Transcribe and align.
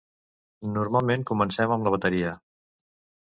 "Normalment 0.77 1.25
comencem 1.31 1.73
amb 1.75 1.87
la 1.89 1.93
bateria." 1.99 2.33